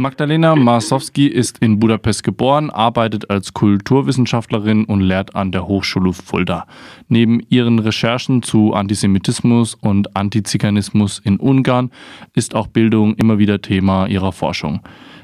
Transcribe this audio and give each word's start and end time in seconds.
Magdalena 0.00 0.56
Marsowski 0.56 1.26
ist 1.26 1.58
in 1.58 1.78
Budapest 1.78 2.24
geboren, 2.24 2.70
arbeitet 2.70 3.28
als 3.28 3.52
Kulturwissenschaftlerin 3.52 4.86
und 4.86 5.02
lehrt 5.02 5.36
an 5.36 5.52
der 5.52 5.68
Hochschule 5.68 6.14
Fulda. 6.14 6.66
Neben 7.08 7.40
ihren 7.50 7.78
Recherchen 7.78 8.42
zu 8.42 8.72
Antisemitismus 8.72 9.74
und 9.74 10.16
Antiziganismus 10.16 11.18
in 11.18 11.36
Ungarn 11.36 11.90
ist 12.34 12.54
auch 12.54 12.66
Bildung 12.66 13.14
immer 13.16 13.38
wieder 13.38 13.60
Thema 13.60 14.06
ihrer 14.06 14.32
Forschung. 14.32 14.80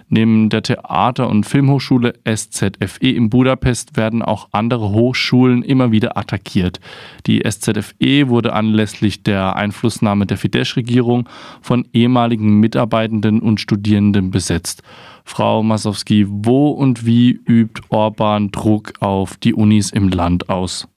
Neben 0.08 0.48
der 0.50 0.62
Theater- 0.62 1.28
und 1.28 1.46
Filmhochschule 1.46 2.14
SZFE 2.24 3.10
in 3.10 3.28
Budapest 3.28 3.96
werden 3.96 4.22
auch 4.22 4.48
andere 4.52 4.90
Hochschulen 4.90 5.62
immer 5.62 5.90
wieder 5.90 6.16
attackiert. 6.16 6.78
Die 7.26 7.42
SZFE 7.44 8.28
wurde 8.28 8.52
anlässlich 8.52 9.24
der 9.24 9.56
Einflussnahme 9.56 10.26
der 10.26 10.38
Fidesz-Regierung 10.38 11.28
von 11.60 11.88
ehemaligen 11.92 12.60
Mitarbeitenden 12.60 13.40
und 13.40 13.60
Studierenden 13.60 14.30
besetzt. 14.30 14.82
Frau 15.24 15.64
Masowski, 15.64 16.26
wo 16.28 16.70
und 16.70 17.04
wie 17.04 17.30
übt 17.30 17.82
Orban 17.88 18.52
Druck 18.52 18.92
auf 19.00 19.36
die 19.36 19.54
Unis 19.54 19.90
im 19.90 20.08
Land 20.08 20.48
aus? 20.48 20.88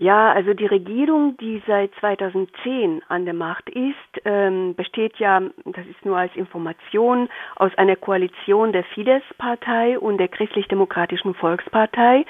Ja, 0.00 0.32
also 0.32 0.54
die 0.54 0.64
Regierung, 0.64 1.36
die 1.36 1.62
seit 1.66 1.90
2010 2.00 3.02
an 3.08 3.26
der 3.26 3.34
Macht 3.34 3.68
ist, 3.68 4.22
ähm, 4.24 4.74
besteht 4.74 5.18
ja, 5.18 5.42
das 5.66 5.86
ist 5.86 6.06
nur 6.06 6.16
als 6.16 6.34
Information, 6.36 7.28
aus 7.56 7.70
einer 7.76 7.96
Koalition 7.96 8.72
der 8.72 8.84
Fidesz-Partei 8.94 9.98
und 9.98 10.16
der 10.16 10.28
Christlich-Demokratischen 10.28 11.34
Volkspartei. 11.34 12.24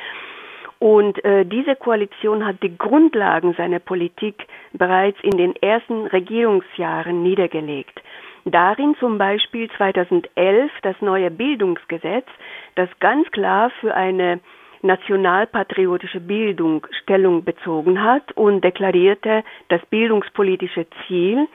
Und 0.80 1.24
äh, 1.24 1.44
diese 1.44 1.76
Koalition 1.76 2.44
hat 2.44 2.60
die 2.60 2.76
Grundlagen 2.76 3.54
seiner 3.54 3.78
Politik 3.78 4.48
bereits 4.72 5.20
in 5.22 5.38
den 5.38 5.54
ersten 5.54 6.08
Regierungsjahren 6.08 7.22
niedergelegt. 7.22 8.02
Darin 8.46 8.96
zum 8.98 9.16
Beispiel 9.16 9.70
2011 9.76 10.72
das 10.82 10.96
neue 11.00 11.30
Bildungsgesetz, 11.30 12.26
das 12.74 12.88
ganz 12.98 13.30
klar 13.30 13.70
für 13.80 13.94
eine 13.94 14.40
nationalpatriotische 14.82 16.20
Bildung 16.20 16.86
Stellung 17.02 17.44
bezogen 17.44 18.02
hat 18.02 18.32
und 18.32 18.62
deklarierte 18.62 19.44
das 19.68 19.84
bildungspolitische 19.86 20.86
Ziel, 21.06 21.48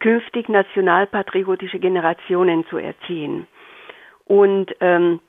künftig 0.00 0.48
nationalpatriotische 0.48 1.78
Generationen 1.78 2.66
zu 2.66 2.78
erziehen. 2.78 3.46
Und 4.26 4.74
ähm, 4.80 5.20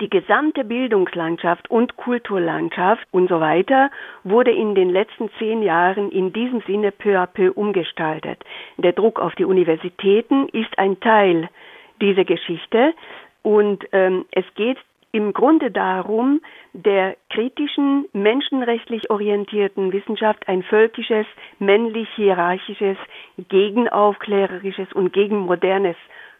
die 0.00 0.08
gesamte 0.08 0.64
Bildungslandschaft 0.64 1.70
und 1.70 1.96
Kulturlandschaft 1.96 3.06
und 3.10 3.28
so 3.28 3.40
weiter 3.40 3.90
wurde 4.22 4.50
in 4.50 4.74
den 4.74 4.88
letzten 4.88 5.30
zehn 5.38 5.62
Jahren 5.62 6.10
in 6.10 6.32
diesem 6.32 6.62
Sinne 6.62 6.90
peu 6.90 7.18
à 7.18 7.26
peu 7.26 7.52
umgestaltet. 7.52 8.42
Der 8.78 8.92
Druck 8.92 9.20
auf 9.20 9.34
die 9.34 9.44
Universitäten 9.44 10.48
ist 10.48 10.78
ein 10.78 11.00
Teil 11.00 11.50
dieser 12.00 12.24
Geschichte 12.24 12.94
und 13.42 13.84
ähm, 13.92 14.24
es 14.32 14.44
geht 14.54 14.78
im 15.14 15.32
Grunde 15.32 15.70
darum, 15.70 16.40
der 16.72 17.16
kritischen, 17.30 18.06
menschenrechtlich 18.12 19.10
orientierten 19.10 19.92
Wissenschaft 19.92 20.48
ein 20.48 20.64
völkisches, 20.64 21.24
männlich-hierarchisches, 21.60 22.96
gegenaufklärerisches 23.48 24.92
und 24.92 25.12
gegenmodernes 25.12 25.94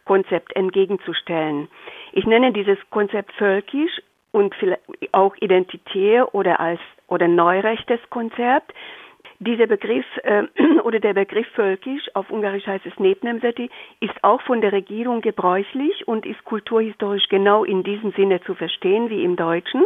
Konzept 0.05 0.57
entgegenzustellen. 0.57 1.69
Ich 2.13 2.27
nenne 2.27 2.53
dieses 2.53 2.79
Konzept 2.91 3.33
völkisch 3.35 4.03
und 4.33 4.53
auch 5.13 5.37
identitär 5.37 6.35
oder 6.35 6.59
als 6.59 6.81
oder 7.07 7.29
neurechtes 7.29 8.01
Konzept, 8.11 8.75
dieser 9.39 9.67
Begriff 9.67 10.07
äh, 10.23 10.45
oder 10.85 11.01
der 11.01 11.15
Begriff 11.15 11.47
völkisch, 11.55 12.09
auf 12.15 12.31
Ungarisch 12.31 12.67
heißt 12.67 12.87
es 12.87 12.99
Nebnemseti, 12.99 13.71
ist 14.01 14.23
auch 14.23 14.41
von 14.43 14.61
der 14.61 14.73
Regierung 14.73 15.21
gebräuchlich 15.21 16.07
und 16.07 16.27
ist 16.27 16.45
kulturhistorisch 16.45 17.29
genau 17.29 17.65
in 17.65 17.83
diesem 17.83 18.13
Sinne 18.13 18.41
zu 18.43 18.55
verstehen 18.55 19.11
wie 19.11 19.25
im 19.25 19.37
Deutschen. 19.37 19.85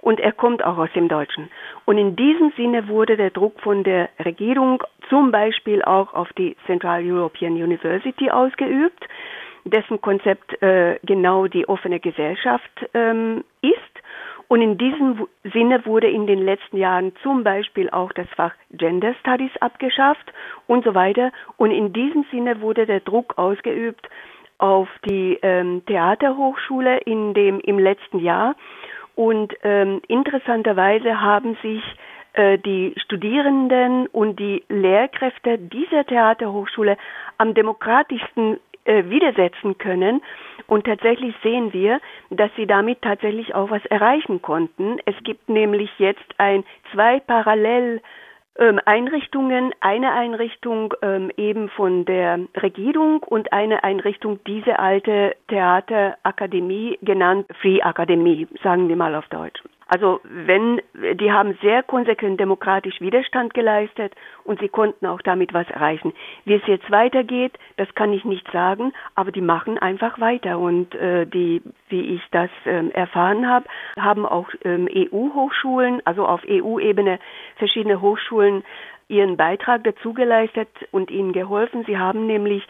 Und 0.00 0.18
er 0.18 0.32
kommt 0.32 0.64
auch 0.64 0.78
aus 0.78 0.88
dem 0.94 1.08
Deutschen. 1.08 1.50
Und 1.84 1.98
in 1.98 2.16
diesem 2.16 2.52
Sinne 2.56 2.88
wurde 2.88 3.18
der 3.18 3.30
Druck 3.30 3.60
von 3.60 3.84
der 3.84 4.08
Regierung 4.24 4.82
zum 5.10 5.30
Beispiel 5.30 5.82
auch 5.82 6.14
auf 6.14 6.32
die 6.38 6.56
Central 6.64 7.02
European 7.04 7.52
University 7.52 8.30
ausgeübt, 8.30 9.06
dessen 9.64 10.00
Konzept 10.00 10.62
äh, 10.62 10.98
genau 11.02 11.46
die 11.48 11.68
offene 11.68 12.00
Gesellschaft 12.00 12.70
ähm, 12.94 13.44
ist 13.60 13.89
und 14.50 14.62
in 14.62 14.78
diesem 14.78 15.28
Sinne 15.44 15.86
wurde 15.86 16.10
in 16.10 16.26
den 16.26 16.44
letzten 16.44 16.76
Jahren 16.76 17.12
zum 17.22 17.44
Beispiel 17.44 17.88
auch 17.88 18.10
das 18.10 18.26
Fach 18.34 18.52
Gender 18.72 19.14
Studies 19.20 19.52
abgeschafft 19.60 20.32
und 20.66 20.84
so 20.84 20.92
weiter. 20.92 21.30
Und 21.56 21.70
in 21.70 21.92
diesem 21.92 22.24
Sinne 22.32 22.60
wurde 22.60 22.84
der 22.84 22.98
Druck 22.98 23.38
ausgeübt 23.38 24.08
auf 24.58 24.88
die 25.08 25.38
ähm, 25.42 25.82
Theaterhochschule 25.86 26.98
in 26.98 27.32
dem, 27.32 27.60
im 27.60 27.78
letzten 27.78 28.18
Jahr. 28.18 28.56
Und 29.14 29.54
ähm, 29.62 30.02
interessanterweise 30.08 31.20
haben 31.20 31.56
sich 31.62 31.84
äh, 32.32 32.58
die 32.58 32.94
Studierenden 32.96 34.08
und 34.08 34.40
die 34.40 34.64
Lehrkräfte 34.68 35.58
dieser 35.58 36.04
Theaterhochschule 36.04 36.96
am 37.38 37.54
demokratischsten 37.54 38.58
äh, 38.84 39.04
widersetzen 39.08 39.78
können. 39.78 40.22
Und 40.66 40.84
tatsächlich 40.84 41.34
sehen 41.42 41.72
wir, 41.72 42.00
dass 42.30 42.50
sie 42.56 42.66
damit 42.66 43.02
tatsächlich 43.02 43.54
auch 43.54 43.70
was 43.70 43.84
erreichen 43.86 44.40
konnten. 44.40 44.98
Es 45.04 45.16
gibt 45.24 45.48
nämlich 45.48 45.90
jetzt 45.98 46.24
ein 46.38 46.64
zwei 46.92 47.20
parallel 47.20 48.00
ähm, 48.58 48.80
Einrichtungen, 48.84 49.72
eine 49.80 50.12
Einrichtung 50.12 50.94
ähm, 51.02 51.30
eben 51.36 51.68
von 51.70 52.04
der 52.04 52.40
Regierung 52.56 53.22
und 53.22 53.52
eine 53.52 53.84
Einrichtung, 53.84 54.38
diese 54.46 54.78
alte 54.78 55.34
Theaterakademie 55.48 56.98
genannt 57.02 57.46
Free 57.60 57.80
Akademie, 57.80 58.48
sagen 58.62 58.88
wir 58.88 58.96
mal 58.96 59.14
auf 59.14 59.26
Deutsch. 59.28 59.60
Also 59.90 60.20
wenn, 60.22 60.80
die 61.14 61.32
haben 61.32 61.58
sehr 61.62 61.82
konsequent 61.82 62.38
demokratisch 62.38 63.00
Widerstand 63.00 63.54
geleistet 63.54 64.14
und 64.44 64.60
sie 64.60 64.68
konnten 64.68 65.04
auch 65.04 65.20
damit 65.20 65.52
was 65.52 65.68
erreichen. 65.68 66.12
Wie 66.44 66.54
es 66.54 66.62
jetzt 66.68 66.88
weitergeht, 66.92 67.58
das 67.76 67.92
kann 67.96 68.12
ich 68.12 68.24
nicht 68.24 68.48
sagen, 68.52 68.92
aber 69.16 69.32
die 69.32 69.40
machen 69.40 69.78
einfach 69.78 70.20
weiter 70.20 70.60
und 70.60 70.94
äh, 70.94 71.26
die, 71.26 71.60
wie 71.88 72.14
ich 72.14 72.22
das 72.30 72.50
ähm, 72.66 72.92
erfahren 72.92 73.48
habe, 73.48 73.66
haben 73.98 74.26
auch 74.26 74.48
ähm, 74.64 74.88
EU-Hochschulen, 74.88 76.00
also 76.06 76.24
auf 76.24 76.42
EU-Ebene 76.48 77.18
verschiedene 77.56 78.00
Hochschulen 78.00 78.62
ihren 79.08 79.36
Beitrag 79.36 79.82
dazu 79.82 80.14
geleistet 80.14 80.68
und 80.92 81.10
ihnen 81.10 81.32
geholfen. 81.32 81.82
Sie 81.88 81.98
haben 81.98 82.28
nämlich 82.28 82.62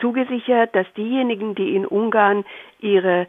zugesichert, 0.00 0.74
dass 0.74 0.92
diejenigen, 0.94 1.54
die 1.54 1.76
in 1.76 1.86
Ungarn 1.86 2.44
ihre 2.80 3.28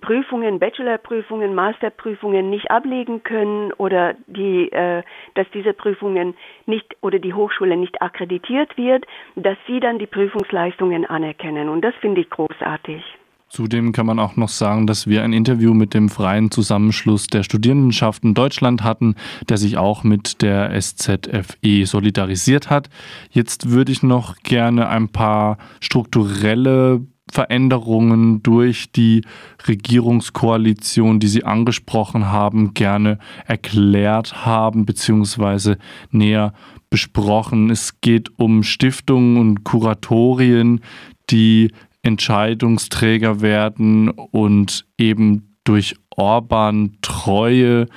Prüfungen, 0.00 0.58
Bachelorprüfungen, 0.58 1.54
Masterprüfungen 1.54 2.48
nicht 2.48 2.70
ablegen 2.70 3.22
können 3.22 3.72
oder 3.74 4.14
die, 4.26 4.72
äh, 4.72 5.02
dass 5.34 5.46
diese 5.52 5.74
Prüfungen 5.74 6.34
nicht 6.64 6.96
oder 7.02 7.18
die 7.18 7.34
Hochschule 7.34 7.76
nicht 7.76 8.00
akkreditiert 8.00 8.76
wird, 8.78 9.04
dass 9.36 9.58
sie 9.66 9.80
dann 9.80 9.98
die 9.98 10.06
Prüfungsleistungen 10.06 11.04
anerkennen. 11.04 11.68
Und 11.68 11.82
das 11.82 11.94
finde 12.00 12.22
ich 12.22 12.30
großartig. 12.30 13.02
Zudem 13.48 13.92
kann 13.92 14.06
man 14.06 14.18
auch 14.18 14.36
noch 14.36 14.48
sagen, 14.48 14.86
dass 14.86 15.06
wir 15.06 15.22
ein 15.22 15.32
Interview 15.32 15.74
mit 15.74 15.94
dem 15.94 16.08
Freien 16.08 16.50
Zusammenschluss 16.50 17.28
der 17.28 17.44
Studierendenschaften 17.44 18.34
Deutschland 18.34 18.82
hatten, 18.82 19.14
der 19.48 19.58
sich 19.58 19.76
auch 19.76 20.02
mit 20.02 20.42
der 20.42 20.72
SZFE 20.80 21.84
solidarisiert 21.84 22.68
hat. 22.68 22.88
Jetzt 23.30 23.70
würde 23.70 23.92
ich 23.92 24.02
noch 24.02 24.38
gerne 24.38 24.88
ein 24.88 25.08
paar 25.10 25.58
strukturelle 25.80 27.02
Veränderungen 27.34 28.44
durch 28.44 28.92
die 28.92 29.22
Regierungskoalition, 29.66 31.18
die 31.18 31.26
Sie 31.26 31.44
angesprochen 31.44 32.30
haben, 32.30 32.74
gerne 32.74 33.18
erklärt 33.44 34.46
haben 34.46 34.86
bzw. 34.86 35.74
näher 36.12 36.54
besprochen. 36.90 37.70
Es 37.70 38.00
geht 38.00 38.38
um 38.38 38.62
Stiftungen 38.62 39.36
und 39.36 39.64
Kuratorien, 39.64 40.80
die 41.28 41.72
Entscheidungsträger 42.02 43.40
werden 43.40 44.10
und 44.10 44.86
eben 44.96 45.56
durch 45.64 45.96
Orban 46.10 46.98
treue 47.02 47.88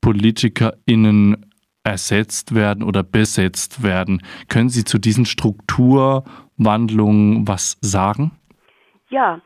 PolitikerInnen 0.00 1.46
ersetzt 1.84 2.54
werden 2.54 2.82
oder 2.82 3.04
besetzt 3.04 3.84
werden. 3.84 4.20
Können 4.48 4.68
Sie 4.68 4.82
zu 4.84 4.98
diesen 4.98 5.26
Strukturwandlungen 5.26 7.46
was 7.46 7.78
sagen? 7.80 8.32
Ja, 9.10 9.40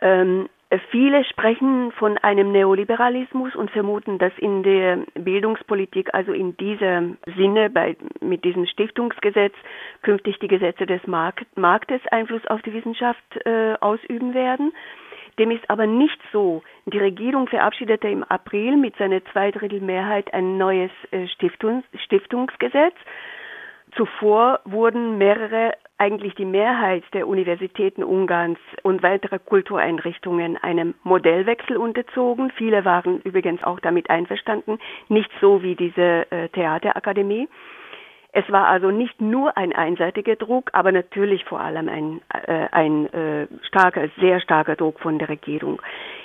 ähm, 0.00 0.48
Viele 0.90 1.22
sprechen 1.24 1.92
von 1.92 2.16
einem 2.16 2.50
Neoliberalismus 2.50 3.54
und 3.54 3.70
vermuten, 3.70 4.18
dass 4.18 4.32
in 4.38 4.62
der 4.62 5.00
Bildungspolitik, 5.14 6.14
also 6.14 6.32
in 6.32 6.56
diesem 6.56 7.18
Sinne, 7.36 7.68
bei, 7.68 7.94
mit 8.20 8.42
diesem 8.42 8.64
Stiftungsgesetz, 8.64 9.52
künftig 10.00 10.38
die 10.38 10.48
Gesetze 10.48 10.86
des 10.86 11.06
Markt, 11.06 11.44
Marktes 11.58 12.00
Einfluss 12.10 12.46
auf 12.46 12.62
die 12.62 12.72
Wissenschaft 12.72 13.22
äh, 13.44 13.74
ausüben 13.80 14.32
werden. 14.32 14.72
Dem 15.38 15.50
ist 15.50 15.68
aber 15.68 15.86
nicht 15.86 16.18
so. 16.32 16.62
Die 16.86 16.98
Regierung 16.98 17.48
verabschiedete 17.48 18.08
im 18.08 18.24
April 18.24 18.78
mit 18.78 18.96
seiner 18.96 19.22
Zweidrittelmehrheit 19.26 20.32
ein 20.32 20.56
neues 20.56 20.90
äh, 21.10 21.28
Stiftungs 21.28 21.84
Stiftungsgesetz. 22.04 22.94
Zuvor 23.94 24.60
wurden 24.64 25.18
mehrere 25.18 25.72
eigentlich 26.02 26.34
die 26.34 26.44
Mehrheit 26.44 27.04
der 27.12 27.28
Universitäten 27.28 28.02
Ungarns 28.02 28.58
und 28.82 29.04
weiterer 29.04 29.38
Kultureinrichtungen 29.38 30.56
einem 30.56 30.94
Modellwechsel 31.04 31.76
unterzogen. 31.76 32.50
Viele 32.56 32.84
waren 32.84 33.20
übrigens 33.20 33.62
auch 33.62 33.78
damit 33.78 34.10
einverstanden, 34.10 34.80
nicht 35.08 35.30
so 35.40 35.62
wie 35.62 35.76
diese 35.76 36.26
äh, 36.32 36.48
Theaterakademie. 36.48 37.48
Es 38.32 38.50
war 38.50 38.66
also 38.66 38.90
nicht 38.90 39.20
nur 39.20 39.56
ein 39.56 39.72
einseitiger 39.72 40.34
Druck, 40.34 40.70
aber 40.72 40.90
natürlich 40.90 41.44
vor 41.44 41.60
allem 41.60 41.88
ein, 41.88 42.20
äh, 42.48 42.66
ein 42.72 43.06
äh, 43.12 43.46
starker, 43.68 44.08
sehr 44.18 44.40
starker 44.40 44.74
Druck 44.74 44.98
von 44.98 45.20
der 45.20 45.28
Regierung. 45.28 45.80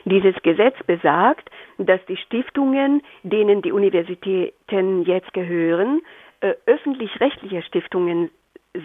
Dieses 0.06 0.42
Gesetz 0.42 0.76
besagt, 0.88 1.52
dass 1.78 2.04
die 2.08 2.18
Stiftungen, 2.18 3.04
denen 3.22 3.62
die 3.62 3.74
Universitäten 3.74 5.04
jetzt 5.04 5.34
gehören, 5.34 6.02
äh, 6.40 6.54
öffentlich-rechtliche 6.66 7.62
Stiftungen 7.62 8.32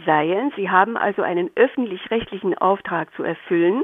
seien. 0.04 0.52
Sie 0.56 0.70
haben 0.70 0.96
also 0.96 1.22
einen 1.22 1.50
öffentlich-rechtlichen 1.54 2.56
Auftrag 2.56 3.12
zu 3.14 3.22
erfüllen. 3.22 3.82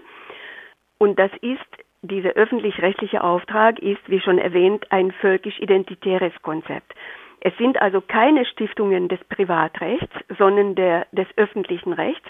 Und 0.99 1.19
das 1.19 1.31
ist, 1.41 1.67
dieser 2.03 2.31
öffentlich-rechtliche 2.31 3.23
Auftrag 3.23 3.79
ist, 3.81 4.01
wie 4.09 4.21
schon 4.21 4.39
erwähnt, 4.39 4.91
ein 4.91 5.13
völkisch-identitäres 5.13 6.33
Konzept. 6.43 6.95
Es 7.41 7.57
sind 7.57 7.81
also 7.81 8.01
keine 8.01 8.45
Stiftungen 8.47 9.09
des 9.09 9.23
Privatrechts, 9.25 10.15
sondern 10.39 10.75
der, 10.75 11.07
des 11.13 11.27
öffentlichen 11.37 11.93
Rechts 11.93 12.27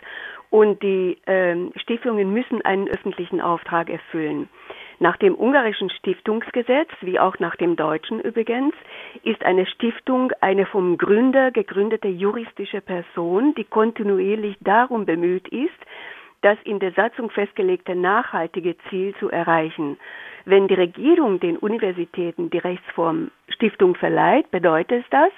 und 0.51 0.83
die 0.83 1.19
ähm, 1.27 1.73
Stiftungen 1.77 2.33
müssen 2.33 2.63
einen 2.63 2.89
öffentlichen 2.89 3.41
Auftrag 3.41 3.89
erfüllen. 3.89 4.49
Nach 5.01 5.17
dem 5.17 5.37
ungarischen 5.37 5.91
Stiftungsgesetz, 5.91 6.91
wie 7.03 7.21
auch 7.21 7.39
nach 7.39 7.55
dem 7.55 7.77
deutschen 7.77 8.21
übrigens, 8.21 8.75
ist 9.23 9.45
eine 9.45 9.67
Stiftung 9.67 10.33
eine 10.41 10.67
vom 10.67 10.99
Gründer 10.99 11.53
gegründete 11.53 12.09
juristische 12.09 12.81
Person, 12.81 13.55
die 13.55 13.65
kontinuierlich 13.65 14.57
darum 14.61 15.07
bemüht 15.07 15.47
ist, 15.49 15.71
das 16.41 16.59
in 16.65 16.81
der 16.81 16.93
Satzung 16.93 17.31
festgelegte 17.31 17.95
nachhaltige 17.95 18.77
Ziel 18.89 19.15
zu 19.21 19.31
erreichen. 19.31 19.99
Wenn 20.45 20.67
die 20.67 20.75
Regierung 20.75 21.39
den 21.39 21.57
Universitäten 21.57 22.51
die 22.51 22.59
Rechtsform 22.59 23.31
Stiftung 23.49 23.95
verleiht, 23.95 24.51
bedeutet 24.51 25.05
das, 25.11 25.31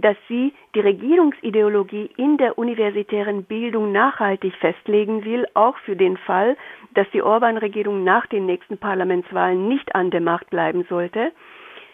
dass 0.00 0.16
sie 0.28 0.52
die 0.74 0.80
Regierungsideologie 0.80 2.10
in 2.16 2.36
der 2.38 2.58
universitären 2.58 3.44
Bildung 3.44 3.92
nachhaltig 3.92 4.54
festlegen 4.56 5.24
will, 5.24 5.46
auch 5.54 5.76
für 5.78 5.96
den 5.96 6.16
Fall, 6.16 6.56
dass 6.94 7.10
die 7.10 7.22
Orban-Regierung 7.22 8.04
nach 8.04 8.26
den 8.26 8.46
nächsten 8.46 8.78
Parlamentswahlen 8.78 9.68
nicht 9.68 9.94
an 9.94 10.10
der 10.10 10.20
Macht 10.20 10.50
bleiben 10.50 10.84
sollte. 10.88 11.32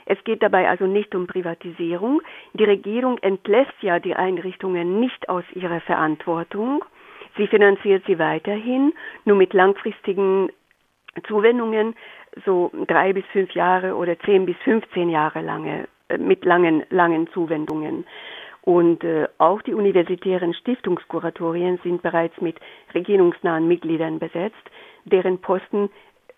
Es 0.06 0.22
geht 0.24 0.42
dabei 0.42 0.68
also 0.68 0.86
nicht 0.86 1.14
um 1.14 1.26
Privatisierung. 1.26 2.22
Die 2.54 2.64
Regierung 2.64 3.18
entlässt 3.18 3.74
ja 3.80 3.98
die 3.98 4.14
Einrichtungen 4.14 5.00
nicht 5.00 5.28
aus 5.28 5.44
ihrer 5.52 5.80
Verantwortung. 5.80 6.84
Sie 7.36 7.48
finanziert 7.48 8.04
sie 8.06 8.18
weiterhin, 8.18 8.92
nur 9.24 9.36
mit 9.36 9.52
langfristigen 9.52 10.50
Zuwendungen 11.26 11.94
so 12.44 12.70
drei 12.86 13.12
bis 13.12 13.24
fünf 13.32 13.50
Jahre 13.52 13.94
oder 13.94 14.18
zehn 14.20 14.46
bis 14.46 14.56
15 14.64 15.08
Jahre 15.08 15.40
lange, 15.40 15.88
mit 16.18 16.44
langen, 16.44 16.84
langen 16.90 17.28
Zuwendungen. 17.28 18.04
Und 18.62 19.04
äh, 19.04 19.28
auch 19.38 19.62
die 19.62 19.74
universitären 19.74 20.52
Stiftungskuratorien 20.52 21.78
sind 21.84 22.02
bereits 22.02 22.40
mit 22.40 22.56
regierungsnahen 22.94 23.68
Mitgliedern 23.68 24.18
besetzt, 24.18 24.56
deren 25.04 25.38
Posten 25.40 25.88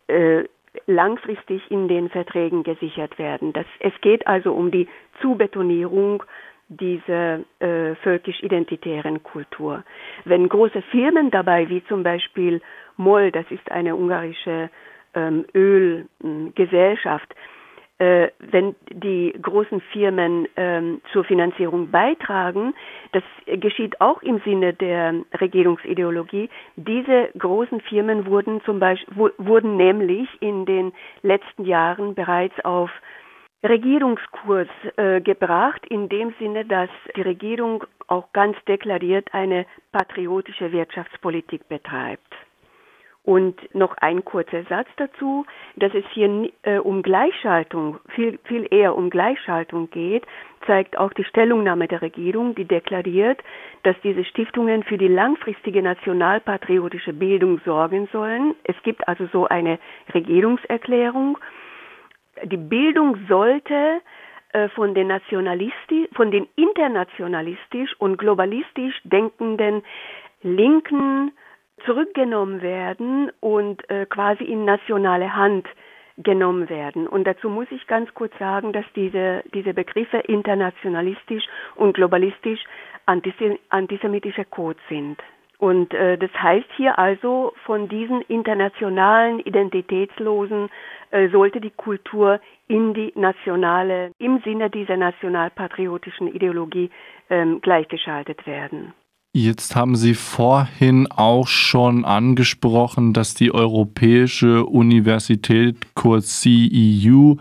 äh, 0.08 0.44
langfristig 0.86 1.62
in 1.70 1.88
den 1.88 2.10
Verträgen 2.10 2.64
gesichert 2.64 3.18
werden. 3.18 3.54
Das, 3.54 3.64
es 3.80 3.94
geht 4.02 4.26
also 4.26 4.52
um 4.52 4.70
die 4.70 4.88
Zubetonierung 5.22 6.22
dieser 6.68 7.40
äh, 7.60 7.94
völkisch-identitären 8.02 9.22
Kultur. 9.22 9.84
Wenn 10.26 10.50
große 10.50 10.82
Firmen 10.90 11.30
dabei, 11.30 11.70
wie 11.70 11.82
zum 11.86 12.02
Beispiel 12.02 12.60
MOL, 12.98 13.32
das 13.32 13.50
ist 13.50 13.70
eine 13.70 13.96
ungarische 13.96 14.68
ähm, 15.14 15.46
Ölgesellschaft, 15.54 17.32
äh, 17.32 17.57
wenn 17.98 18.76
die 18.92 19.34
großen 19.42 19.80
Firmen 19.92 20.46
ähm, 20.56 21.00
zur 21.12 21.24
Finanzierung 21.24 21.90
beitragen, 21.90 22.74
das 23.12 23.24
geschieht 23.46 24.00
auch 24.00 24.22
im 24.22 24.40
Sinne 24.44 24.72
der 24.72 25.14
Regierungsideologie. 25.40 26.48
Diese 26.76 27.30
großen 27.36 27.80
Firmen 27.80 28.26
wurden 28.26 28.62
zum 28.64 28.78
Beispiel 28.78 29.32
wurden 29.38 29.76
nämlich 29.76 30.28
in 30.40 30.64
den 30.64 30.92
letzten 31.22 31.64
Jahren 31.64 32.14
bereits 32.14 32.58
auf 32.64 32.90
Regierungskurs 33.64 34.68
äh, 34.96 35.20
gebracht, 35.20 35.84
in 35.88 36.08
dem 36.08 36.32
Sinne, 36.38 36.64
dass 36.64 36.90
die 37.16 37.22
Regierung 37.22 37.84
auch 38.06 38.32
ganz 38.32 38.56
deklariert 38.68 39.34
eine 39.34 39.66
patriotische 39.90 40.70
Wirtschaftspolitik 40.70 41.68
betreibt. 41.68 42.47
Und 43.28 43.74
noch 43.74 43.94
ein 43.98 44.24
kurzer 44.24 44.62
Satz 44.70 44.88
dazu, 44.96 45.44
dass 45.76 45.92
es 45.92 46.02
hier 46.14 46.48
äh, 46.62 46.78
um 46.78 47.02
Gleichschaltung, 47.02 47.98
viel, 48.14 48.38
viel 48.44 48.66
eher 48.70 48.96
um 48.96 49.10
Gleichschaltung 49.10 49.90
geht, 49.90 50.24
zeigt 50.66 50.96
auch 50.96 51.12
die 51.12 51.24
Stellungnahme 51.24 51.88
der 51.88 52.00
Regierung, 52.00 52.54
die 52.54 52.64
deklariert, 52.64 53.38
dass 53.82 53.96
diese 54.02 54.24
Stiftungen 54.24 54.82
für 54.82 54.96
die 54.96 55.08
langfristige 55.08 55.82
nationalpatriotische 55.82 57.12
Bildung 57.12 57.60
sorgen 57.66 58.08
sollen. 58.12 58.54
Es 58.64 58.76
gibt 58.82 59.06
also 59.06 59.26
so 59.30 59.46
eine 59.46 59.78
Regierungserklärung. 60.14 61.36
Die 62.44 62.56
Bildung 62.56 63.18
sollte 63.28 64.00
äh, 64.54 64.70
von 64.70 64.94
den 64.94 65.08
nationalistisch, 65.08 66.08
von 66.14 66.30
den 66.30 66.48
internationalistisch 66.56 67.94
und 67.98 68.16
globalistisch 68.16 68.98
denkenden 69.04 69.82
linken 70.42 71.32
zurückgenommen 71.84 72.62
werden 72.62 73.30
und 73.40 73.88
äh, 73.90 74.06
quasi 74.06 74.44
in 74.44 74.64
nationale 74.64 75.34
Hand 75.34 75.66
genommen 76.18 76.68
werden. 76.68 77.06
Und 77.06 77.24
dazu 77.26 77.48
muss 77.48 77.68
ich 77.70 77.86
ganz 77.86 78.12
kurz 78.14 78.36
sagen, 78.38 78.72
dass 78.72 78.84
diese, 78.96 79.42
diese 79.54 79.72
Begriffe 79.72 80.18
internationalistisch 80.18 81.44
und 81.76 81.94
globalistisch 81.94 82.60
antisemitische 83.06 84.44
Codes 84.44 84.82
sind. 84.88 85.18
Und 85.58 85.92
äh, 85.92 86.16
das 86.16 86.30
heißt 86.34 86.68
hier 86.76 86.98
also, 86.98 87.52
von 87.64 87.88
diesen 87.88 88.20
internationalen, 88.22 89.40
identitätslosen 89.40 90.68
äh, 91.10 91.28
sollte 91.30 91.60
die 91.60 91.70
Kultur 91.72 92.40
in 92.68 92.94
die 92.94 93.12
nationale, 93.16 94.12
im 94.18 94.40
Sinne 94.44 94.70
dieser 94.70 94.96
nationalpatriotischen 94.96 96.28
Ideologie 96.28 96.90
ähm, 97.28 97.60
gleichgeschaltet 97.60 98.46
werden. 98.46 98.92
Jetzt 99.32 99.76
haben 99.76 99.94
Sie 99.94 100.14
vorhin 100.14 101.06
auch 101.10 101.46
schon 101.46 102.04
angesprochen, 102.04 103.12
dass 103.12 103.34
die 103.34 103.52
Europäische 103.52 104.64
Universität, 104.64 105.94
kurz 105.94 106.40
CEU, 106.40 107.34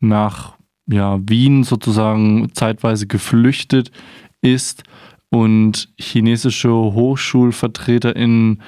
nach 0.00 0.56
ja, 0.86 1.18
Wien 1.28 1.62
sozusagen 1.62 2.48
zeitweise 2.54 3.06
geflüchtet 3.06 3.90
ist 4.40 4.84
und 5.30 5.88
chinesische 5.98 6.70
HochschulvertreterInnen 6.70 8.62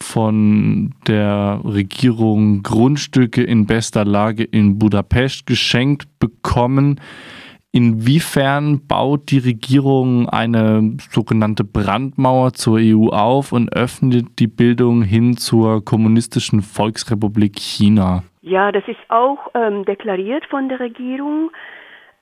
von 0.00 0.94
der 1.06 1.60
Regierung 1.64 2.62
Grundstücke 2.62 3.42
in 3.42 3.66
bester 3.66 4.04
Lage 4.04 4.44
in 4.44 4.78
Budapest 4.78 5.46
geschenkt 5.46 6.08
bekommen. 6.20 7.00
Inwiefern 7.70 8.86
baut 8.86 9.30
die 9.30 9.38
Regierung 9.38 10.28
eine 10.28 10.96
sogenannte 11.10 11.64
Brandmauer 11.64 12.54
zur 12.54 12.78
EU 12.80 13.08
auf 13.10 13.52
und 13.52 13.72
öffnet 13.74 14.38
die 14.38 14.46
Bildung 14.46 15.02
hin 15.02 15.36
zur 15.36 15.84
kommunistischen 15.84 16.62
Volksrepublik 16.62 17.58
China? 17.58 18.22
Ja, 18.40 18.72
das 18.72 18.84
ist 18.88 18.98
auch 19.08 19.50
ähm, 19.54 19.84
deklariert 19.84 20.46
von 20.46 20.70
der 20.70 20.80
Regierung. 20.80 21.50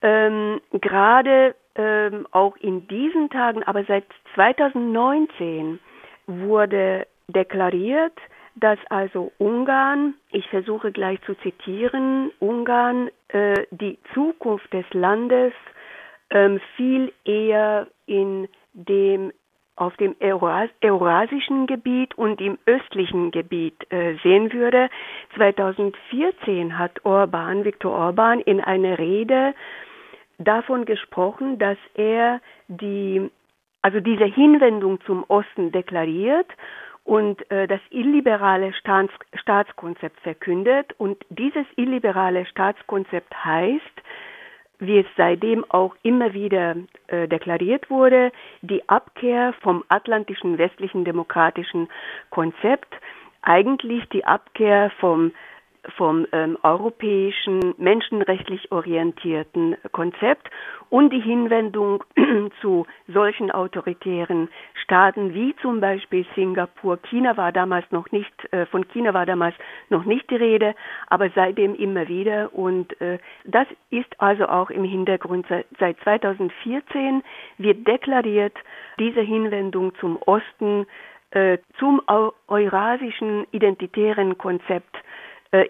Ähm, 0.02 0.60
Gerade 0.72 1.54
ähm, 1.76 2.26
auch 2.32 2.56
in 2.56 2.88
diesen 2.88 3.30
Tagen, 3.30 3.62
aber 3.62 3.84
seit 3.84 4.04
2019 4.34 5.78
wurde 6.26 7.06
deklariert, 7.28 8.18
dass 8.56 8.78
also 8.88 9.32
Ungarn, 9.38 10.14
ich 10.30 10.48
versuche 10.48 10.90
gleich 10.90 11.20
zu 11.22 11.34
zitieren, 11.36 12.30
Ungarn 12.40 13.10
äh, 13.28 13.66
die 13.70 13.98
Zukunft 14.14 14.72
des 14.72 14.86
Landes 14.92 15.52
ähm, 16.30 16.60
viel 16.76 17.12
eher 17.25 17.86
in 18.06 18.48
dem 18.72 19.32
auf 19.76 19.94
dem 19.98 20.16
Euras 20.20 20.70
eurasischen 20.82 21.66
Gebiet 21.66 22.16
und 22.16 22.40
im 22.40 22.56
östlichen 22.64 23.30
Gebiet 23.30 23.75
äh, 23.92 24.14
sehen 24.22 24.50
würde. 24.52 24.88
2014 25.36 26.78
hat 26.78 27.04
Orban, 27.04 27.64
Viktor 27.64 27.92
Orban, 27.92 28.40
in 28.40 28.62
einer 28.62 28.98
Rede 28.98 29.54
davon 30.38 30.86
gesprochen, 30.86 31.58
dass 31.58 31.76
er 31.94 32.40
die, 32.68 33.30
also 33.82 34.00
diese 34.00 34.25
Hinwendung 34.25 34.98
zum 35.02 35.25
Osten 35.28 35.72
deklariert 35.72 36.48
und 37.06 37.48
äh, 37.52 37.68
das 37.68 37.80
illiberale 37.90 38.75
Staats 38.75 39.12
Staatskonzept 39.34 40.20
verkündet. 40.20 40.92
Und 40.98 41.25
dieses 41.30 41.64
illiberale 41.76 42.44
Staatskonzept 42.46 43.32
heißt, 43.44 44.02
wie 44.80 44.98
es 44.98 45.06
seitdem 45.16 45.64
auch 45.70 45.94
immer 46.02 46.34
wieder 46.34 46.75
äh, 47.06 47.28
deklariert 47.28 47.88
wurde, 47.90 48.32
die 48.60 48.86
Abkehr 48.88 49.54
vom 49.62 49.84
atlantischen 49.88 50.58
westlichen 50.58 51.04
demokratischen 51.04 51.88
Konzept, 52.30 52.92
eigentlich 53.40 54.06
die 54.08 54.25
Abkehr 54.25 54.90
vom 54.98 55.30
vom 55.97 56.26
ähm, 56.33 56.59
europäischen 56.62 57.75
menschenrechtlich 57.78 58.71
orientierten 58.73 59.76
Konzept 59.93 60.50
und 60.90 61.12
die 61.12 61.21
Hinwendung 61.21 62.05
zu 62.61 62.87
solchen 63.09 63.50
autoritären 63.50 64.49
Staaten 64.83 65.35
wie 65.35 65.55
zum 65.62 65.81
Beispiel 65.81 66.25
Singapur. 66.35 66.99
China 67.09 67.37
war 67.37 67.52
damals 67.52 67.90
noch 67.90 68.11
nicht, 68.12 68.33
äh, 68.52 68.66
von 68.66 68.87
China 68.88 69.14
war 69.14 69.26
damals 69.26 69.55
noch 69.88 70.05
nicht 70.05 70.31
die 70.31 70.37
Rede, 70.37 70.75
aber 71.09 71.31
seitdem 71.35 71.75
immer 71.75 72.09
wieder. 72.09 72.55
Und 72.55 72.99
äh, 73.00 73.19
das 73.45 73.66
ist 73.90 74.21
also 74.21 74.47
auch 74.47 74.71
im 74.71 74.85
Hintergrund 74.85 75.47
seit, 75.49 75.66
seit 75.78 75.99
2014 76.00 77.23
wird 77.59 77.87
deklariert, 77.87 78.57
diese 78.99 79.21
Hinwendung 79.21 79.95
zum 79.97 80.19
Osten, 80.25 80.87
äh, 81.33 81.59
zum 81.78 82.00
eurasischen 82.49 83.47
identitären 83.50 84.38
Konzept 84.38 84.97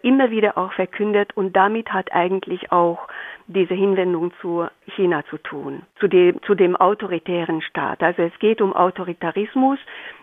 immer 0.03 0.31
wieder 0.31 0.59
auch 0.59 0.73
verkündet 0.73 1.37
und 1.37 1.55
damit 1.55 1.93
hat 1.93 2.13
eigentlich 2.13 2.73
auch 2.73 3.09
diese 3.47 3.75
Hinwendung 3.75 4.33
zu 4.41 4.67
China 4.97 5.25
zu 5.31 5.39
tun, 5.39 5.83
zu 6.01 6.09
dem, 6.09 6.43
zu 6.43 6.55
dem 6.55 6.77
autoritären 6.77 7.63
Staat. 7.63 8.03
Also 8.03 8.23
es 8.23 8.37
geht 8.39 8.61
um 8.61 8.73
Autoritarismus. 8.73 9.79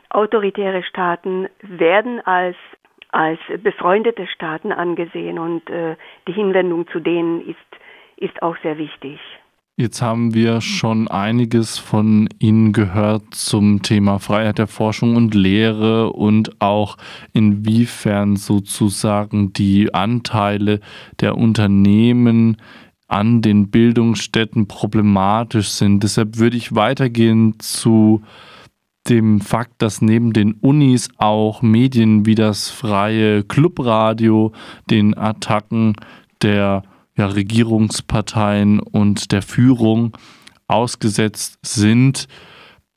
Autoritäre 0.10 0.84
Staaten 0.84 1.48
werden 1.62 2.20
als 2.26 2.58
als 3.14 3.40
befreundete 3.62 4.26
Staaten 4.26 4.72
angesehen 4.72 5.38
und 5.38 5.70
äh, 5.70 5.96
die 6.28 6.32
Hinwendung 6.34 6.88
zu 6.88 7.00
denen 7.00 7.48
ist, 7.48 7.58
ist 8.18 8.42
auch 8.42 8.58
sehr 8.64 8.80
wichtig. 8.80 9.20
Jetzt 9.76 10.04
haben 10.04 10.36
wir 10.36 10.62
schon 10.62 11.08
einiges 11.08 11.80
von 11.80 12.30
Ihnen 12.38 12.74
gehört 12.74 13.34
zum 13.34 13.82
Thema 13.82 14.20
Freiheit 14.20 14.60
der 14.60 14.68
Forschung 14.68 15.16
und 15.16 15.34
Lehre 15.34 16.14
und 16.14 16.62
auch 16.62 16.96
inwiefern 17.34 18.36
sozusagen 18.36 19.52
die 19.52 19.92
Anteile 19.92 20.80
der 21.22 21.40
Unternehmen 21.40 22.58
an 23.08 23.42
den 23.42 23.72
Bildungsstätten 23.72 24.68
problematisch 24.68 25.70
sind. 25.70 26.04
Deshalb 26.04 26.38
würde 26.38 26.58
ich 26.58 26.76
weitergehen 26.76 27.56
zu 27.58 28.22
dem 29.10 29.42
Fakt, 29.42 29.82
dass 29.82 30.04
neben 30.04 30.34
den 30.34 30.54
Unis 30.54 31.10
auch 31.18 31.64
Medien 31.64 32.28
wie 32.28 32.36
das 32.36 32.70
freie 32.70 33.44
Clubradio 33.44 34.52
den 34.92 35.18
Attacken 35.18 35.96
der 36.44 36.84
ja, 37.16 37.28
Regierungsparteien 37.28 38.80
und 38.80 39.32
der 39.32 39.42
Führung 39.42 40.18
ausgesetzt 40.68 41.60
sind. 41.64 42.28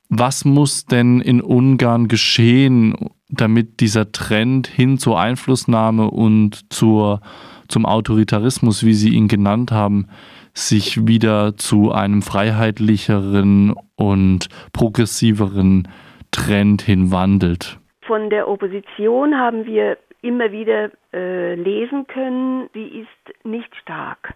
Was 0.08 0.44
muss 0.44 0.86
denn 0.86 1.20
in 1.20 1.40
Ungarn 1.40 2.08
geschehen, 2.08 2.94
damit 3.28 3.80
dieser 3.80 4.12
Trend 4.12 4.68
hin 4.68 4.98
zur 4.98 5.18
Einflussnahme 5.18 6.10
und 6.10 6.72
zur, 6.72 7.20
zum 7.68 7.84
Autoritarismus, 7.84 8.84
wie 8.84 8.94
Sie 8.94 9.10
ihn 9.10 9.28
genannt 9.28 9.72
haben, 9.72 10.06
sich 10.54 11.06
wieder 11.06 11.56
zu 11.56 11.92
einem 11.92 12.22
freiheitlicheren 12.22 13.74
und 13.96 14.48
progressiveren 14.72 15.88
Trend 16.30 16.82
hin 16.82 17.10
wandelt? 17.10 17.78
Von 18.06 18.30
der 18.30 18.48
Opposition 18.48 19.34
haben 19.34 19.66
wir 19.66 19.98
immer 20.22 20.52
wieder 20.52 20.90
äh, 21.16 21.54
lesen 21.54 22.06
können, 22.06 22.68
sie 22.74 23.00
ist 23.00 23.44
nicht 23.44 23.74
stark. 23.76 24.34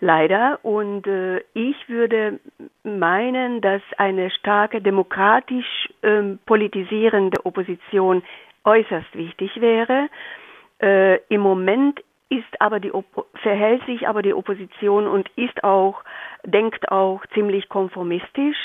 Leider. 0.00 0.60
Und 0.62 1.06
äh, 1.06 1.40
ich 1.52 1.88
würde 1.88 2.40
meinen, 2.84 3.60
dass 3.60 3.82
eine 3.98 4.30
starke 4.30 4.80
demokratisch 4.80 5.88
ähm, 6.02 6.38
politisierende 6.46 7.44
Opposition 7.44 8.22
äußerst 8.64 9.14
wichtig 9.14 9.60
wäre. 9.60 10.08
Äh, 10.80 11.16
Im 11.28 11.42
Moment 11.42 12.00
ist 12.30 12.60
aber 12.60 12.80
die 12.80 12.92
verhält 13.42 13.84
sich 13.86 14.08
aber 14.08 14.22
die 14.22 14.32
Opposition 14.32 15.06
und 15.06 15.28
ist 15.36 15.64
auch 15.64 16.02
denkt 16.44 16.90
auch 16.90 17.26
ziemlich 17.34 17.68
konformistisch. 17.68 18.56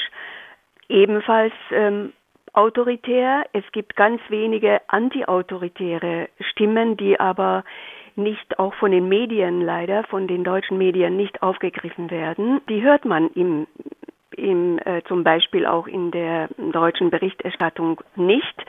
Ebenfalls 0.87 1.53
ähm, 1.71 2.13
autoritär. 2.55 3.45
Es 3.53 3.63
gibt 3.71 3.95
ganz 3.95 4.21
wenige 4.29 4.81
antiautoritäre 4.87 6.29
Stimmen, 6.51 6.97
die 6.97 7.19
aber 7.19 7.63
nicht 8.15 8.59
auch 8.59 8.73
von 8.75 8.91
den 8.91 9.09
Medien 9.09 9.61
leider, 9.61 10.03
von 10.05 10.27
den 10.27 10.43
deutschen 10.43 10.77
Medien 10.77 11.17
nicht 11.17 11.41
aufgegriffen 11.43 12.09
werden. 12.09 12.61
Die 12.69 12.81
hört 12.81 13.05
man 13.05 13.29
im, 13.31 13.67
im 14.35 14.79
äh, 14.79 15.01
zum 15.07 15.23
Beispiel 15.23 15.65
auch 15.65 15.87
in 15.87 16.11
der 16.11 16.47
deutschen 16.57 17.09
Berichterstattung 17.09 18.01
nicht. 18.15 18.65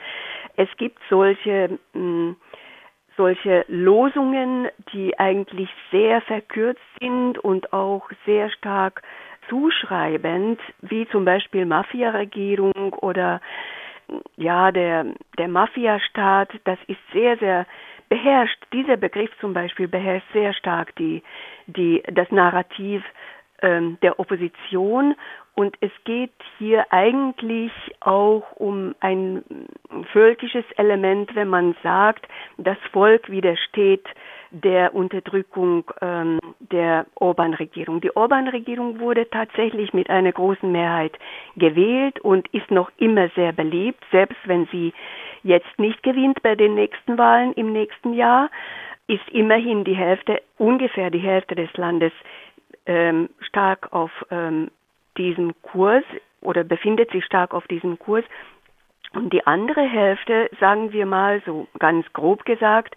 Es 0.57 0.69
gibt 0.77 0.99
solche 1.09 1.79
mh, 1.93 1.99
hm, 1.99 2.35
solche 3.17 3.65
Losungen, 3.67 4.67
die 4.93 5.17
eigentlich 5.19 5.69
sehr 5.91 6.21
verkürzt 6.21 6.79
sind 7.01 7.39
und 7.39 7.73
auch 7.73 8.09
sehr 8.25 8.49
stark 8.51 9.01
zuschreibend, 9.49 10.59
wie 10.81 11.07
zum 11.09 11.25
Beispiel 11.25 11.65
Mafia-Regierung 11.65 12.93
oder 12.93 13.41
ja, 14.35 14.71
der, 14.71 15.05
der 15.37 15.47
Mafia-Staat, 15.47 16.49
das 16.63 16.79
ist 16.87 16.99
sehr, 17.13 17.37
sehr 17.37 17.65
beherrscht, 18.09 18.57
dieser 18.71 18.97
Begriff 18.97 19.29
zum 19.39 19.53
Beispiel 19.53 19.87
beherrscht 19.87 20.31
sehr 20.33 20.53
stark 20.53 20.95
die, 20.95 21.23
die, 21.67 22.03
das 22.11 22.31
Narrativ 22.31 23.03
ähm, 23.61 23.97
der 24.01 24.19
Opposition. 24.19 25.15
Und 25.55 25.75
es 25.81 25.91
geht 26.05 26.33
hier 26.59 26.85
eigentlich 26.91 27.71
auch 27.99 28.43
um 28.55 28.93
ein 28.99 29.43
völkisches 30.13 30.65
Element, 30.77 31.35
wenn 31.35 31.47
man 31.47 31.75
sagt, 31.81 32.27
das 32.57 32.77
Volk 32.91 33.29
widersteht 33.29 34.05
der 34.51 34.95
Unterdrückung 34.95 35.83
ähm, 36.01 36.39
der 36.59 37.05
Orban-Regierung. 37.15 38.01
Die 38.01 38.15
Orban-Regierung 38.15 38.99
wurde 38.99 39.29
tatsächlich 39.29 39.93
mit 39.93 40.09
einer 40.09 40.31
großen 40.31 40.71
Mehrheit 40.71 41.17
gewählt 41.55 42.19
und 42.19 42.47
ist 42.53 42.71
noch 42.71 42.91
immer 42.97 43.29
sehr 43.35 43.51
beliebt, 43.51 44.03
selbst 44.11 44.39
wenn 44.45 44.67
sie 44.67 44.93
jetzt 45.43 45.77
nicht 45.77 46.01
gewinnt 46.03 46.41
bei 46.43 46.55
den 46.55 46.75
nächsten 46.75 47.17
Wahlen 47.17 47.53
im 47.53 47.71
nächsten 47.71 48.13
Jahr, 48.13 48.49
ist 49.07 49.27
immerhin 49.31 49.83
die 49.83 49.95
Hälfte, 49.95 50.41
ungefähr 50.57 51.09
die 51.09 51.19
Hälfte 51.19 51.55
des 51.55 51.71
Landes 51.77 52.11
ähm, 52.85 53.29
stark 53.39 53.93
auf 53.93 54.11
ähm, 54.31 54.69
diesem 55.17 55.53
Kurs 55.61 56.03
oder 56.41 56.63
befindet 56.63 57.11
sich 57.11 57.25
stark 57.25 57.53
auf 57.53 57.67
diesem 57.67 57.97
Kurs. 57.97 58.25
Und 59.13 59.31
die 59.31 59.47
andere 59.47 59.81
Hälfte, 59.81 60.49
sagen 60.59 60.91
wir 60.91 61.05
mal 61.05 61.41
so 61.45 61.67
ganz 61.79 62.05
grob 62.13 62.45
gesagt, 62.45 62.95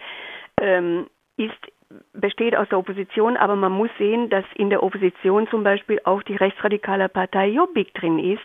ähm, 0.61 1.07
ist 1.40 1.73
besteht 2.12 2.54
aus 2.56 2.68
der 2.68 2.78
Opposition, 2.78 3.37
aber 3.37 3.56
man 3.56 3.73
muss 3.73 3.90
sehen, 3.99 4.30
dass 4.30 4.44
in 4.54 4.70
der 4.70 4.82
Opposition 4.82 5.49
zum 5.49 5.64
Beispiel 5.64 6.00
auch 6.04 6.23
die 6.23 6.37
rechtsradikale 6.37 7.09
Partei 7.09 7.49
Jobbik 7.49 7.92
drin 7.94 8.18
ist, 8.18 8.44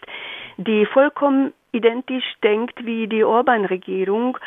die 0.58 0.86
vollkommen 0.88 1.54
identisch 1.72 2.26
denkt 2.42 2.86
wie 2.86 3.08
die 3.08 3.24
Orban-Regierung, 3.24 4.38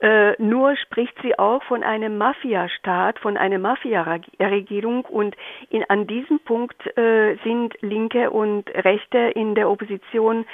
äh, 0.00 0.40
nur 0.40 0.76
spricht 0.76 1.14
sie 1.22 1.38
auch 1.38 1.62
von 1.64 1.82
einem 1.82 2.18
Mafia-Staat, 2.18 3.18
von 3.18 3.36
einer 3.36 3.58
Mafia-Regierung 3.58 5.04
und 5.04 5.36
in, 5.70 5.84
an 5.88 6.06
diesem 6.06 6.40
Punkt 6.40 6.86
äh, 6.96 7.36
sind 7.44 7.74
Linke 7.80 8.30
und 8.30 8.70
Rechte 8.70 9.18
in 9.18 9.54
der 9.54 9.68
Opposition 9.68 10.46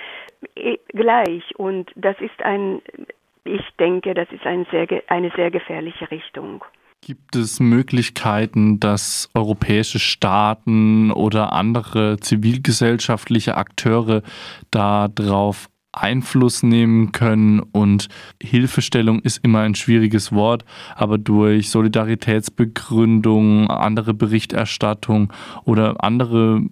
äh, 0.57 0.79
gleich 0.89 1.45
und 1.57 1.91
das 1.95 2.19
ist 2.21 2.43
ein, 2.43 2.83
ich 3.45 3.65
denke, 3.79 4.15
das 4.15 4.31
ist 4.33 4.47
ein 4.47 4.67
sehr, 4.71 4.87
eine 5.09 5.31
sehr 5.37 5.51
gefährliche 5.51 6.11
Richtung. 6.11 6.65
Gibt 7.07 7.37
es 7.37 7.61
Möglichkeiten, 7.61 8.81
dass 8.81 9.29
europäische 9.35 9.99
Staaten 9.99 11.11
oder 11.11 11.53
andere 11.53 12.17
zivilgesellschaftliche 12.19 13.59
Akteure 13.59 14.23
darauf 14.71 15.69
Einfluss 15.93 16.63
nehmen 16.63 17.13
können? 17.13 17.61
Und 17.61 18.09
Hilfestellung 18.43 19.21
ist 19.21 19.45
immer 19.45 19.61
ein 19.61 19.75
schwieriges 19.75 20.33
Wort, 20.33 20.65
aber 20.97 21.19
durch 21.19 21.69
Solidaritätsbegründung, 21.69 23.69
andere 23.69 24.15
Berichterstattung 24.15 25.31
oder 25.65 26.03
andere 26.03 26.63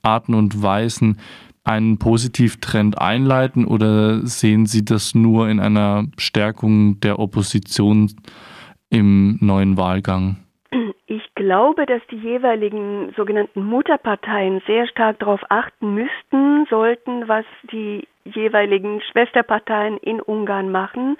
Arten 0.00 0.32
und 0.32 0.62
Weisen 0.62 1.18
einen 1.64 1.98
Positivtrend 1.98 2.98
einleiten? 2.98 3.66
Oder 3.66 4.26
sehen 4.26 4.64
Sie 4.64 4.86
das 4.86 5.14
nur 5.14 5.50
in 5.50 5.60
einer 5.60 6.06
Stärkung 6.16 6.98
der 7.00 7.18
Opposition 7.18 8.10
im 8.92 9.38
neuen 9.40 9.76
Wahlgang? 9.76 10.36
Ich 11.06 11.34
glaube, 11.34 11.84
dass 11.86 12.00
die 12.10 12.16
jeweiligen 12.16 13.12
sogenannten 13.16 13.64
Mutterparteien 13.64 14.62
sehr 14.66 14.86
stark 14.86 15.18
darauf 15.18 15.40
achten 15.50 15.94
müssten, 15.94 16.66
sollten, 16.70 17.28
was 17.28 17.44
die 17.70 18.06
jeweiligen 18.24 19.00
Schwesterparteien 19.10 19.98
in 19.98 20.20
Ungarn 20.20 20.70
machen 20.70 21.18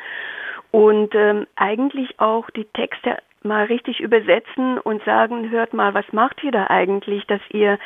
und 0.70 1.14
ähm, 1.14 1.46
eigentlich 1.56 2.18
auch 2.18 2.48
die 2.50 2.64
Texte 2.72 3.18
mal 3.42 3.64
richtig 3.64 4.00
übersetzen 4.00 4.78
und 4.78 5.02
sagen, 5.04 5.50
hört 5.50 5.74
mal, 5.74 5.94
was 5.94 6.10
macht 6.12 6.42
ihr 6.44 6.52
da 6.52 6.68
eigentlich, 6.68 7.26
dass 7.26 7.40
ihr 7.50 7.78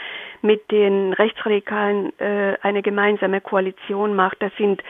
mit 0.42 0.70
den 0.70 1.12
Rechtsradikalen 1.12 2.12
äh, 2.20 2.56
eine 2.62 2.82
gemeinsame 2.82 3.40
Koalition 3.40 4.14
macht. 4.14 4.40
Das 4.40 4.52
sind 4.58 4.82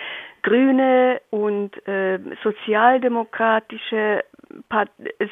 Grüne 0.43 1.21
und 1.31 1.71
äh, 1.89 2.19
sozialdemokratische, 2.43 4.25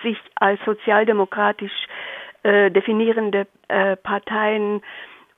sich 0.02 0.18
als 0.36 0.60
sozialdemokratisch 0.64 1.86
äh, 2.42 2.70
definierende 2.70 3.46
äh, 3.68 3.96
Parteien 3.96 4.82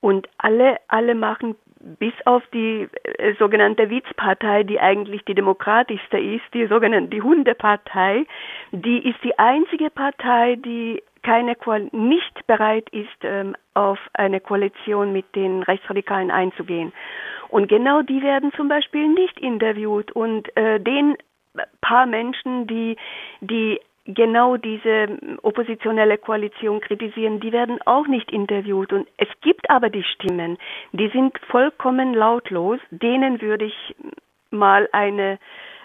und 0.00 0.28
alle, 0.38 0.78
alle 0.88 1.14
machen 1.14 1.56
bis 1.98 2.14
auf 2.24 2.42
die 2.52 2.88
äh, 3.04 3.34
sogenannte 3.38 3.90
Witzpartei, 3.90 4.64
die 4.64 4.80
eigentlich 4.80 5.24
die 5.24 5.34
demokratischste 5.34 6.18
ist, 6.18 6.44
die 6.52 6.66
sogenannte 6.66 7.10
die 7.10 7.22
Hundepartei, 7.22 8.26
die 8.72 9.08
ist 9.08 9.22
die 9.22 9.38
einzige 9.38 9.90
Partei, 9.90 10.56
die 10.56 11.02
keine 11.22 11.56
nicht 11.92 12.46
bereit 12.46 12.88
ist, 12.90 13.18
ähm, 13.22 13.56
auf 13.74 13.98
eine 14.14 14.40
Koalition 14.40 15.12
mit 15.12 15.34
den 15.34 15.62
Rechtsradikalen 15.62 16.30
einzugehen. 16.30 16.92
Und 17.48 17.68
genau 17.68 18.02
die 18.02 18.22
werden 18.22 18.52
zum 18.56 18.68
Beispiel 18.68 19.08
nicht 19.08 19.38
interviewt 19.40 20.12
und 20.12 20.56
äh, 20.56 20.78
den 20.80 21.16
paar 21.80 22.06
Menschen, 22.06 22.66
die 22.66 22.96
die 23.40 23.80
genau 24.06 24.56
diese 24.56 25.18
oppositionelle 25.42 26.18
Koalition 26.18 26.80
kritisieren, 26.80 27.40
die 27.40 27.52
werden 27.52 27.80
auch 27.84 28.06
nicht 28.06 28.30
interviewt. 28.30 28.92
Und 28.92 29.08
es 29.16 29.28
gibt 29.42 29.68
aber 29.68 29.90
die 29.90 30.04
Stimmen, 30.04 30.58
die 30.92 31.08
sind 31.08 31.38
vollkommen 31.50 32.14
lautlos. 32.14 32.78
Denen 32.90 33.40
würde 33.40 33.66
ich 33.66 33.96
mal 34.50 34.88
eine, 34.92 35.38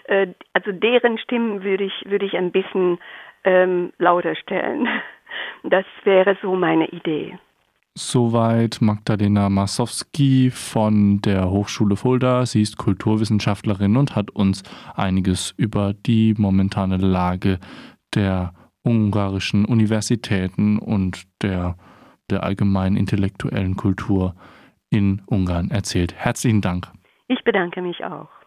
äh, 0.04 0.28
also 0.52 0.72
deren 0.72 1.18
Stimmen 1.18 1.62
würde 1.64 1.84
ich, 1.84 2.04
würde 2.06 2.26
ich 2.26 2.36
ein 2.36 2.52
bisschen 2.52 2.98
ähm, 3.44 3.92
lauter 3.98 4.34
stellen. 4.36 4.88
Das 5.64 5.86
wäre 6.04 6.36
so 6.42 6.54
meine 6.54 6.88
Idee. 6.88 7.38
Soweit 7.94 8.80
Magdalena 8.80 9.50
Masowski 9.50 10.50
von 10.50 11.20
der 11.20 11.50
Hochschule 11.50 11.96
Fulda. 11.96 12.46
Sie 12.46 12.62
ist 12.62 12.78
Kulturwissenschaftlerin 12.78 13.98
und 13.98 14.16
hat 14.16 14.30
uns 14.30 14.62
einiges 14.94 15.52
über 15.58 15.92
die 15.92 16.34
momentane 16.38 16.96
Lage 16.96 17.58
der 18.14 18.54
ungarischen 18.82 19.66
Universitäten 19.66 20.78
und 20.78 21.24
der, 21.42 21.76
der 22.30 22.42
allgemeinen 22.42 22.96
intellektuellen 22.96 23.76
Kultur 23.76 24.36
in 24.88 25.20
Ungarn 25.26 25.70
erzählt. 25.70 26.14
Herzlichen 26.14 26.62
Dank. 26.62 26.90
Ich 27.28 27.44
bedanke 27.44 27.82
mich 27.82 28.02
auch. 28.04 28.28